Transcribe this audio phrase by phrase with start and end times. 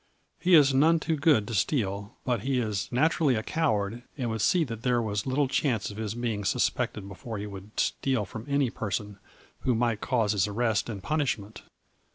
[0.39, 4.41] He is none too good to steal, but he is naturally a coward and would
[4.41, 8.47] see that there was little chance of his being suspected before he would steal from
[8.49, 9.19] any person
[9.59, 11.61] who might cause his arrest and punishment.